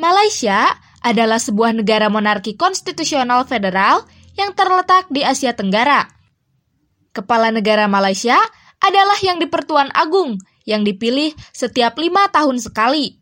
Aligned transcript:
Malaysia 0.00 0.72
adalah 1.04 1.36
sebuah 1.36 1.76
negara 1.76 2.08
monarki 2.08 2.56
konstitusional 2.56 3.44
federal 3.44 4.08
yang 4.38 4.56
terletak 4.56 5.10
di 5.12 5.20
Asia 5.20 5.52
Tenggara. 5.52 6.08
Kepala 7.12 7.52
negara 7.52 7.84
Malaysia 7.90 8.40
adalah 8.80 9.18
yang 9.20 9.36
dipertuan 9.36 9.92
agung 9.92 10.40
yang 10.64 10.86
dipilih 10.86 11.36
setiap 11.52 12.00
lima 12.00 12.24
tahun 12.32 12.56
sekali. 12.56 13.20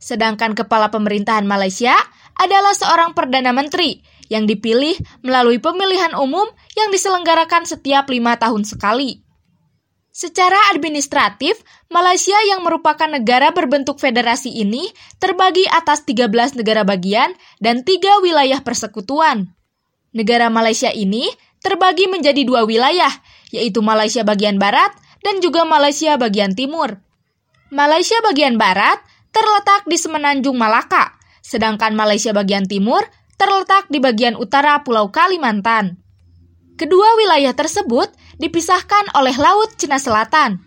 Sedangkan 0.00 0.56
kepala 0.56 0.88
pemerintahan 0.88 1.44
Malaysia 1.44 1.94
adalah 2.40 2.72
seorang 2.72 3.12
Perdana 3.12 3.52
Menteri 3.52 4.00
yang 4.32 4.48
dipilih 4.48 4.96
melalui 5.20 5.60
pemilihan 5.60 6.16
umum 6.16 6.48
yang 6.72 6.88
diselenggarakan 6.88 7.68
setiap 7.68 8.08
lima 8.08 8.40
tahun 8.40 8.64
sekali. 8.64 9.20
Secara 10.12 10.76
administratif, 10.76 11.56
Malaysia 11.88 12.36
yang 12.44 12.60
merupakan 12.60 13.08
negara 13.08 13.48
berbentuk 13.48 13.96
federasi 13.96 14.52
ini 14.52 14.92
terbagi 15.16 15.64
atas 15.72 16.04
13 16.04 16.60
negara 16.60 16.84
bagian 16.84 17.32
dan 17.64 17.80
tiga 17.80 18.20
wilayah 18.20 18.60
persekutuan. 18.60 19.56
Negara 20.12 20.52
Malaysia 20.52 20.92
ini 20.92 21.32
terbagi 21.64 22.12
menjadi 22.12 22.44
dua 22.44 22.68
wilayah, 22.68 23.08
yaitu 23.56 23.80
Malaysia 23.80 24.20
bagian 24.20 24.60
barat 24.60 24.92
dan 25.24 25.40
juga 25.40 25.64
Malaysia 25.64 26.20
bagian 26.20 26.52
timur. 26.52 27.00
Malaysia 27.72 28.20
bagian 28.20 28.60
barat 28.60 29.00
terletak 29.32 29.88
di 29.88 29.96
Semenanjung 29.96 30.60
Malaka, 30.60 31.16
sedangkan 31.40 31.96
Malaysia 31.96 32.36
bagian 32.36 32.68
timur 32.68 33.00
terletak 33.40 33.88
di 33.88 33.96
bagian 33.96 34.36
utara 34.36 34.84
Pulau 34.84 35.08
Kalimantan. 35.08 35.96
Kedua 36.82 37.14
wilayah 37.14 37.54
tersebut 37.54 38.10
dipisahkan 38.42 39.14
oleh 39.14 39.38
Laut 39.38 39.70
Cina 39.78 40.02
Selatan. 40.02 40.58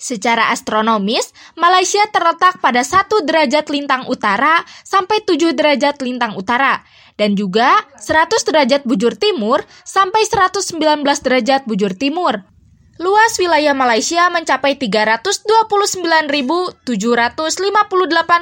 Secara 0.00 0.48
astronomis, 0.56 1.36
Malaysia 1.52 2.00
terletak 2.08 2.64
pada 2.64 2.80
satu 2.80 3.20
derajat 3.28 3.68
lintang 3.68 4.08
utara 4.08 4.64
sampai 4.88 5.20
7 5.20 5.52
derajat 5.52 6.00
lintang 6.00 6.32
utara, 6.40 6.80
dan 7.20 7.36
juga 7.36 7.76
100 8.00 8.40
derajat 8.48 8.88
bujur 8.88 9.20
timur 9.20 9.60
sampai 9.84 10.24
119 10.24 10.80
derajat 11.04 11.68
bujur 11.68 11.92
timur. 11.92 12.40
Luas 12.96 13.36
wilayah 13.36 13.76
Malaysia 13.76 14.32
mencapai 14.32 14.80
329.758 14.80 16.88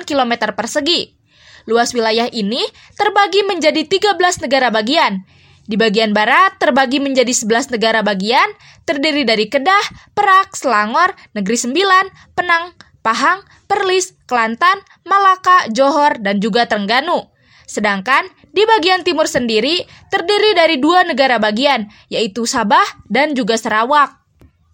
km 0.07 0.33
persegi. 0.55 1.19
Luas 1.67 1.91
wilayah 1.91 2.31
ini 2.31 2.63
terbagi 2.95 3.43
menjadi 3.43 3.83
13 3.91 4.47
negara 4.47 4.71
bagian, 4.71 5.27
di 5.69 5.77
bagian 5.77 6.17
barat 6.17 6.57
terbagi 6.57 6.97
menjadi 6.97 7.29
11 7.29 7.77
negara 7.77 8.01
bagian, 8.01 8.49
terdiri 8.89 9.29
dari 9.29 9.53
Kedah, 9.53 10.17
Perak, 10.17 10.57
Selangor, 10.57 11.13
Negeri 11.37 11.61
Sembilan, 11.61 12.09
Penang, 12.33 12.73
Pahang, 13.05 13.45
Perlis, 13.69 14.17
Kelantan, 14.25 14.81
Malaka, 15.05 15.69
Johor, 15.69 16.17
dan 16.25 16.41
juga 16.41 16.65
Terengganu. 16.65 17.29
Sedangkan 17.69 18.25
di 18.49 18.65
bagian 18.65 19.05
timur 19.05 19.29
sendiri 19.29 19.85
terdiri 20.09 20.57
dari 20.57 20.81
dua 20.81 21.05
negara 21.05 21.37
bagian, 21.37 21.93
yaitu 22.09 22.49
Sabah 22.49 23.05
dan 23.13 23.37
juga 23.37 23.61
Sarawak. 23.61 24.17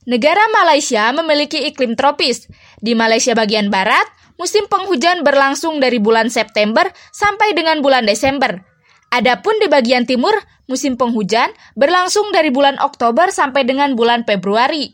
Negara 0.06 0.46
Malaysia 0.62 1.10
memiliki 1.10 1.66
iklim 1.66 1.98
tropis. 1.98 2.46
Di 2.78 2.94
Malaysia 2.94 3.34
bagian 3.34 3.66
barat, 3.66 4.06
musim 4.38 4.70
penghujan 4.70 5.26
berlangsung 5.26 5.82
dari 5.82 5.98
bulan 5.98 6.30
September 6.30 6.86
sampai 7.10 7.50
dengan 7.50 7.82
bulan 7.82 8.06
Desember. 8.06 8.73
Adapun 9.14 9.54
di 9.62 9.70
bagian 9.70 10.02
timur, 10.10 10.34
musim 10.66 10.98
penghujan 10.98 11.54
berlangsung 11.78 12.34
dari 12.34 12.50
bulan 12.50 12.82
Oktober 12.82 13.30
sampai 13.30 13.62
dengan 13.62 13.94
bulan 13.94 14.26
Februari. 14.26 14.90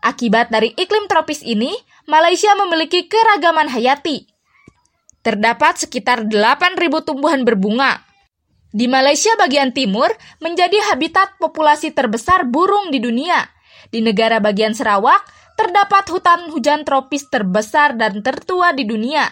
Akibat 0.00 0.48
dari 0.48 0.72
iklim 0.80 1.04
tropis 1.12 1.44
ini, 1.44 1.68
Malaysia 2.08 2.56
memiliki 2.56 3.04
keragaman 3.04 3.68
hayati. 3.68 4.24
Terdapat 5.20 5.76
sekitar 5.76 6.24
8.000 6.24 6.80
tumbuhan 7.04 7.44
berbunga. 7.44 8.00
Di 8.72 8.88
Malaysia 8.88 9.36
bagian 9.36 9.76
timur 9.76 10.08
menjadi 10.40 10.80
habitat 10.88 11.36
populasi 11.36 11.92
terbesar 11.92 12.48
burung 12.48 12.88
di 12.88 12.96
dunia. 12.96 13.44
Di 13.92 14.00
negara 14.00 14.40
bagian 14.40 14.72
Sarawak 14.72 15.20
terdapat 15.60 16.08
hutan 16.08 16.48
hujan 16.48 16.88
tropis 16.88 17.28
terbesar 17.28 17.92
dan 18.00 18.24
tertua 18.24 18.72
di 18.72 18.88
dunia. 18.88 19.28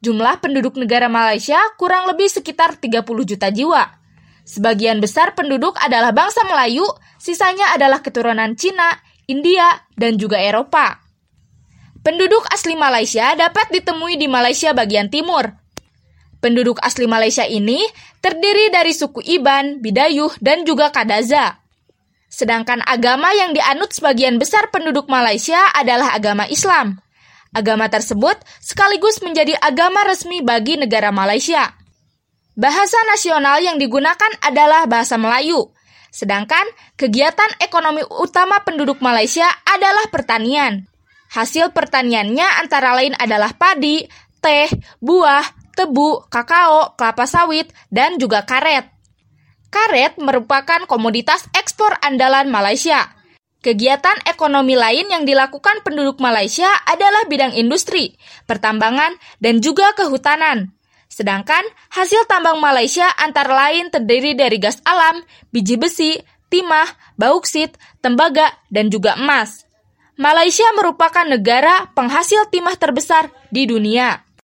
Jumlah 0.00 0.40
penduduk 0.40 0.80
negara 0.80 1.12
Malaysia 1.12 1.60
kurang 1.76 2.08
lebih 2.08 2.32
sekitar 2.32 2.80
30 2.80 3.04
juta 3.04 3.52
jiwa. 3.52 4.00
Sebagian 4.48 4.96
besar 4.98 5.36
penduduk 5.36 5.76
adalah 5.76 6.16
bangsa 6.16 6.40
Melayu, 6.48 6.88
sisanya 7.20 7.76
adalah 7.76 8.00
keturunan 8.00 8.56
Cina, 8.56 8.96
India, 9.28 9.84
dan 10.00 10.16
juga 10.16 10.40
Eropa. 10.40 11.04
Penduduk 12.00 12.48
asli 12.48 12.80
Malaysia 12.80 13.36
dapat 13.36 13.68
ditemui 13.76 14.16
di 14.16 14.24
Malaysia 14.24 14.72
bagian 14.72 15.12
timur. 15.12 15.52
Penduduk 16.40 16.80
asli 16.80 17.04
Malaysia 17.04 17.44
ini 17.44 17.84
terdiri 18.24 18.72
dari 18.72 18.96
suku 18.96 19.20
Iban, 19.20 19.84
Bidayuh, 19.84 20.40
dan 20.40 20.64
juga 20.64 20.88
Kadaza. 20.88 21.60
Sedangkan 22.32 22.80
agama 22.88 23.28
yang 23.36 23.52
dianut 23.52 23.92
sebagian 23.92 24.40
besar 24.40 24.72
penduduk 24.72 25.12
Malaysia 25.12 25.60
adalah 25.76 26.16
agama 26.16 26.48
Islam. 26.48 27.04
Agama 27.50 27.90
tersebut 27.90 28.38
sekaligus 28.62 29.18
menjadi 29.26 29.58
agama 29.58 30.06
resmi 30.06 30.38
bagi 30.38 30.78
negara 30.78 31.10
Malaysia. 31.10 31.74
Bahasa 32.54 32.98
nasional 33.10 33.58
yang 33.58 33.74
digunakan 33.74 34.30
adalah 34.38 34.86
bahasa 34.86 35.18
Melayu. 35.18 35.74
Sedangkan 36.10 36.62
kegiatan 36.94 37.50
ekonomi 37.62 38.02
utama 38.06 38.62
penduduk 38.62 39.02
Malaysia 39.02 39.46
adalah 39.66 40.06
pertanian. 40.10 40.86
Hasil 41.30 41.70
pertaniannya 41.70 42.46
antara 42.58 42.94
lain 42.98 43.14
adalah 43.14 43.54
padi, 43.54 44.02
teh, 44.42 44.66
buah, 44.98 45.46
tebu, 45.78 46.26
kakao, 46.26 46.98
kelapa 46.98 47.26
sawit, 47.26 47.70
dan 47.90 48.18
juga 48.18 48.42
karet. 48.42 48.90
Karet 49.70 50.18
merupakan 50.18 50.82
komoditas 50.90 51.46
ekspor 51.54 51.94
andalan 52.02 52.50
Malaysia. 52.50 53.19
Kegiatan 53.60 54.24
ekonomi 54.24 54.72
lain 54.72 55.12
yang 55.12 55.28
dilakukan 55.28 55.84
penduduk 55.84 56.16
Malaysia 56.16 56.68
adalah 56.88 57.28
bidang 57.28 57.52
industri, 57.52 58.16
pertambangan, 58.48 59.20
dan 59.36 59.60
juga 59.60 59.92
kehutanan. 59.92 60.72
Sedangkan 61.12 61.60
hasil 61.92 62.24
tambang 62.24 62.56
Malaysia 62.56 63.04
antara 63.20 63.52
lain 63.52 63.92
terdiri 63.92 64.32
dari 64.32 64.56
gas 64.56 64.80
alam, 64.88 65.20
biji 65.52 65.76
besi, 65.76 66.16
timah, 66.48 66.88
bauksit, 67.20 67.76
tembaga, 68.00 68.48
dan 68.72 68.88
juga 68.88 69.20
emas. 69.20 69.68
Malaysia 70.16 70.64
merupakan 70.76 71.28
negara 71.28 71.92
penghasil 71.92 72.48
timah 72.48 72.80
terbesar 72.80 73.28
di 73.52 73.68
dunia. 73.68 74.24